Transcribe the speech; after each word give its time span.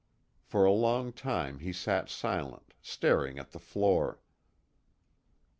For 0.41 0.65
a 0.65 0.71
long 0.71 1.13
time 1.13 1.59
he 1.59 1.71
sat 1.71 2.09
silent, 2.09 2.73
staring 2.81 3.37
at 3.37 3.51
the 3.51 3.59
floor. 3.59 4.19